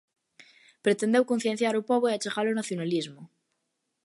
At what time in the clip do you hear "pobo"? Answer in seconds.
1.89-2.05